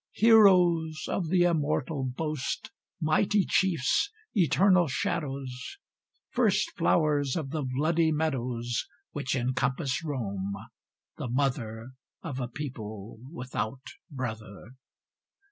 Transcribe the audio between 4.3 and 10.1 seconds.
eternal shadows! First flowers of the bloody meadows Which encompass